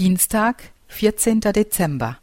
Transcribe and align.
Dienstag, 0.00 0.72
vierzehnter 0.88 1.52
Dezember. 1.52 2.18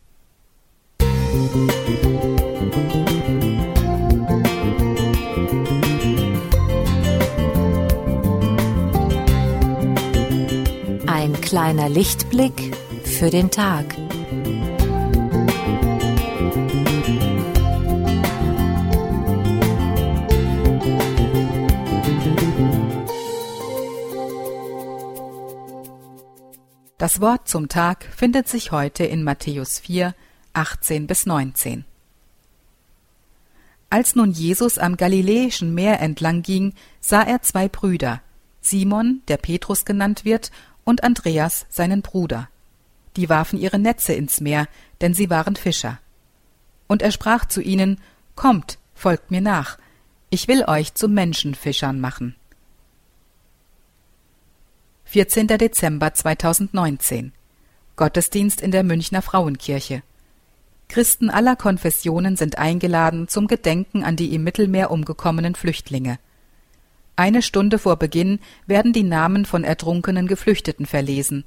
Ein 11.08 11.40
kleiner 11.40 11.88
Lichtblick 11.88 12.76
für 13.06 13.30
den 13.30 13.50
Tag. 13.50 13.86
Das 27.02 27.20
Wort 27.20 27.48
zum 27.48 27.68
Tag 27.68 28.06
findet 28.16 28.48
sich 28.48 28.72
heute 28.72 29.04
in 29.04 29.24
Matthäus 29.24 29.80
4, 29.80 30.14
18 30.54 31.08
bis 31.08 31.26
19. 31.26 31.84
Als 33.90 34.14
nun 34.14 34.30
Jesus 34.30 34.78
am 34.78 34.98
Galiläischen 34.98 35.74
Meer 35.74 36.00
entlang 36.00 36.44
ging, 36.44 36.76
sah 37.00 37.24
er 37.24 37.42
zwei 37.42 37.68
Brüder, 37.70 38.22
Simon, 38.62 39.24
der 39.30 39.38
Petrus 39.38 39.84
genannt 39.84 40.26
wird, 40.26 40.52
und 40.84 41.04
Andreas, 41.04 41.66
seinen 41.70 42.04
Bruder. 42.04 42.50
Die 43.16 43.30
warfen 43.30 43.58
ihre 43.58 43.80
Netze 43.80 44.14
ins 44.14 44.40
Meer, 44.40 44.68
denn 45.02 45.16
sie 45.16 45.32
waren 45.32 45.56
Fischer. 45.56 45.98
Und 46.86 47.02
er 47.02 47.12
sprach 47.12 47.46
zu 47.46 47.64
ihnen, 47.64 48.00
Kommt, 48.36 48.78
folgt 48.94 49.32
mir 49.32 49.42
nach, 49.42 49.80
ich 50.30 50.48
will 50.48 50.66
euch 50.66 50.94
zu 50.94 51.08
Menschenfischern 51.08 52.00
machen. 52.00 52.36
14. 55.12 55.46
Dezember 55.48 56.14
2019 56.14 57.34
Gottesdienst 57.98 58.62
in 58.62 58.72
der 58.72 58.84
Münchner 58.84 59.22
Frauenkirche. 59.22 60.04
Christen 60.88 61.30
aller 61.30 61.58
Konfessionen 61.58 62.38
sind 62.38 62.58
eingeladen 62.58 63.28
zum 63.28 63.48
Gedenken 63.48 64.06
an 64.06 64.16
die 64.16 64.34
im 64.34 64.46
Mittelmeer 64.46 64.90
umgekommenen 64.90 65.54
Flüchtlinge. 65.54 66.18
Eine 67.18 67.42
Stunde 67.42 67.78
vor 67.78 67.98
Beginn 67.98 68.40
werden 68.68 68.94
die 68.94 69.04
Namen 69.04 69.44
von 69.44 69.66
ertrunkenen 69.66 70.28
Geflüchteten 70.28 70.86
verlesen. 70.86 71.44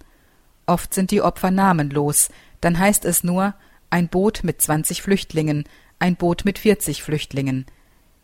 Oft 0.66 0.92
sind 0.92 1.10
die 1.10 1.22
Opfer 1.22 1.50
namenlos, 1.50 2.28
dann 2.60 2.78
heißt 2.78 3.06
es 3.06 3.24
nur 3.24 3.54
ein 3.88 4.08
Boot 4.08 4.44
mit 4.44 4.60
20 4.60 5.00
Flüchtlingen, 5.00 5.64
ein 5.98 6.16
Boot 6.16 6.44
mit 6.44 6.58
40 6.58 7.02
Flüchtlingen. 7.02 7.64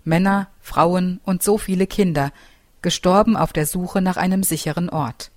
Männer, 0.04 0.48
Frauen 0.60 1.18
und 1.24 1.42
so 1.42 1.56
viele 1.56 1.86
Kinder, 1.86 2.30
gestorben 2.82 3.36
auf 3.36 3.52
der 3.52 3.66
Suche 3.66 4.00
nach 4.00 4.16
einem 4.16 4.42
sicheren 4.42 4.88
Ort. 4.88 5.30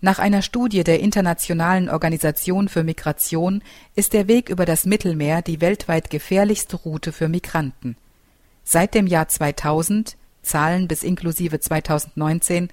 Nach 0.00 0.18
einer 0.18 0.42
Studie 0.42 0.82
der 0.82 0.98
Internationalen 0.98 1.88
Organisation 1.88 2.68
für 2.68 2.82
Migration 2.82 3.62
ist 3.94 4.12
der 4.14 4.26
Weg 4.26 4.48
über 4.48 4.64
das 4.64 4.84
Mittelmeer 4.84 5.42
die 5.42 5.60
weltweit 5.60 6.10
gefährlichste 6.10 6.76
Route 6.76 7.12
für 7.12 7.28
Migranten. 7.28 7.96
Seit 8.64 8.94
dem 8.94 9.06
Jahr 9.06 9.28
2000, 9.28 10.16
Zahlen 10.42 10.88
bis 10.88 11.04
inklusive 11.04 11.60
2019, 11.60 12.68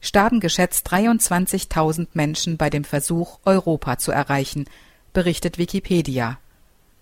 starben 0.00 0.38
geschätzt 0.38 0.86
23.000 0.92 2.08
Menschen 2.12 2.58
bei 2.58 2.68
dem 2.68 2.84
Versuch, 2.84 3.38
Europa 3.46 3.96
zu 3.96 4.12
erreichen, 4.12 4.66
berichtet 5.14 5.56
Wikipedia. 5.56 6.38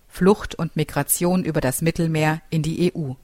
Flucht 0.06 0.54
und 0.54 0.76
Migration 0.76 1.44
über 1.44 1.60
das 1.60 1.82
Mittelmeer 1.82 2.40
in 2.48 2.62
die 2.62 2.92
EU. 2.94 3.14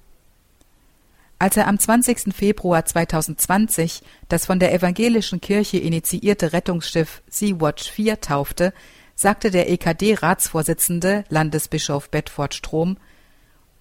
Als 1.41 1.57
er 1.57 1.67
am 1.69 1.79
20. 1.79 2.35
Februar 2.35 2.85
2020 2.85 4.03
das 4.29 4.45
von 4.45 4.59
der 4.59 4.75
evangelischen 4.75 5.41
Kirche 5.41 5.79
initiierte 5.79 6.53
Rettungsschiff 6.53 7.23
Sea-Watch 7.31 7.91
4 7.91 8.21
taufte, 8.21 8.75
sagte 9.15 9.51
der 9.51 9.71
EKD-Ratsvorsitzende 9.71 11.25
Landesbischof 11.31 12.11
Bedford 12.11 12.53
Strom, 12.53 12.99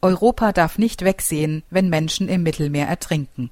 Europa 0.02 0.54
darf 0.54 0.78
nicht 0.78 1.04
wegsehen, 1.04 1.64
wenn 1.70 1.90
Menschen 1.90 2.30
im 2.30 2.44
Mittelmeer 2.44 2.88
ertrinken. 2.88 3.50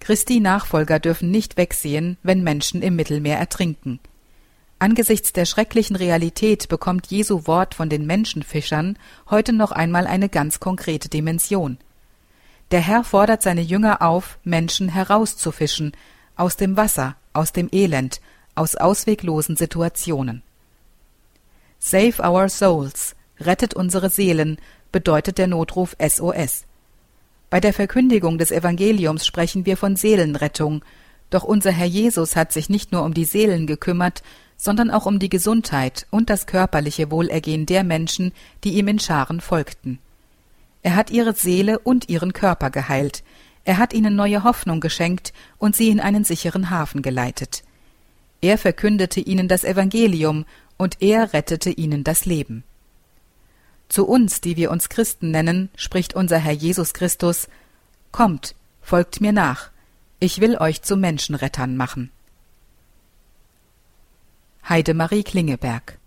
Christi 0.00 0.40
Nachfolger 0.40 0.98
dürfen 1.00 1.30
nicht 1.30 1.58
wegsehen, 1.58 2.16
wenn 2.22 2.42
Menschen 2.42 2.80
im 2.80 2.96
Mittelmeer 2.96 3.36
ertrinken. 3.36 4.00
Angesichts 4.78 5.34
der 5.34 5.44
schrecklichen 5.44 5.96
Realität 5.96 6.70
bekommt 6.70 7.08
Jesu 7.08 7.46
Wort 7.46 7.74
von 7.74 7.90
den 7.90 8.06
Menschenfischern 8.06 8.98
heute 9.28 9.52
noch 9.52 9.72
einmal 9.72 10.06
eine 10.06 10.30
ganz 10.30 10.60
konkrete 10.60 11.10
Dimension. 11.10 11.76
Der 12.70 12.80
Herr 12.80 13.02
fordert 13.02 13.42
seine 13.42 13.62
Jünger 13.62 14.02
auf, 14.02 14.38
Menschen 14.44 14.90
herauszufischen, 14.90 15.92
aus 16.36 16.56
dem 16.56 16.76
Wasser, 16.76 17.16
aus 17.32 17.52
dem 17.52 17.68
Elend, 17.72 18.20
aus 18.54 18.74
ausweglosen 18.74 19.56
Situationen. 19.56 20.42
Save 21.78 22.22
our 22.22 22.48
souls, 22.48 23.14
rettet 23.40 23.72
unsere 23.72 24.10
Seelen, 24.10 24.58
bedeutet 24.92 25.38
der 25.38 25.46
Notruf 25.46 25.96
SOS. 25.98 26.64
Bei 27.50 27.60
der 27.60 27.72
Verkündigung 27.72 28.36
des 28.36 28.50
Evangeliums 28.50 29.26
sprechen 29.26 29.64
wir 29.64 29.76
von 29.76 29.96
Seelenrettung, 29.96 30.84
doch 31.30 31.44
unser 31.44 31.70
Herr 31.70 31.86
Jesus 31.86 32.36
hat 32.36 32.52
sich 32.52 32.68
nicht 32.68 32.92
nur 32.92 33.04
um 33.04 33.14
die 33.14 33.24
Seelen 33.24 33.66
gekümmert, 33.66 34.22
sondern 34.56 34.90
auch 34.90 35.06
um 35.06 35.18
die 35.18 35.28
Gesundheit 35.30 36.06
und 36.10 36.30
das 36.30 36.46
körperliche 36.46 37.10
Wohlergehen 37.10 37.64
der 37.64 37.84
Menschen, 37.84 38.32
die 38.64 38.74
ihm 38.74 38.88
in 38.88 38.98
Scharen 38.98 39.40
folgten. 39.40 39.98
Er 40.82 40.96
hat 40.96 41.10
ihre 41.10 41.34
Seele 41.34 41.78
und 41.78 42.08
ihren 42.08 42.32
Körper 42.32 42.70
geheilt. 42.70 43.24
Er 43.64 43.78
hat 43.78 43.92
ihnen 43.92 44.14
neue 44.16 44.44
Hoffnung 44.44 44.80
geschenkt 44.80 45.32
und 45.58 45.76
sie 45.76 45.88
in 45.88 46.00
einen 46.00 46.24
sicheren 46.24 46.70
Hafen 46.70 47.02
geleitet. 47.02 47.64
Er 48.40 48.56
verkündete 48.56 49.20
ihnen 49.20 49.48
das 49.48 49.64
Evangelium 49.64 50.46
und 50.76 51.02
er 51.02 51.32
rettete 51.32 51.70
ihnen 51.70 52.04
das 52.04 52.24
Leben. 52.24 52.64
Zu 53.88 54.06
uns, 54.06 54.40
die 54.40 54.56
wir 54.56 54.70
uns 54.70 54.88
Christen 54.88 55.30
nennen, 55.30 55.70
spricht 55.76 56.14
unser 56.14 56.38
Herr 56.38 56.52
Jesus 56.52 56.94
Christus 56.94 57.48
Kommt, 58.12 58.54
folgt 58.80 59.20
mir 59.20 59.32
nach, 59.32 59.70
ich 60.20 60.40
will 60.40 60.56
euch 60.56 60.82
zu 60.82 60.96
Menschenrettern 60.96 61.76
machen. 61.76 62.10
Heidemarie 64.68 65.24
Klingeberg 65.24 65.97